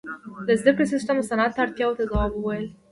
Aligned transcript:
•د 0.47 0.49
زدهکړې 0.59 0.85
سیستم 0.93 1.15
د 1.19 1.23
صنعت 1.29 1.53
اړتیاو 1.63 1.97
ته 1.97 2.03
ځواب 2.09 2.31
وویل. 2.33 2.67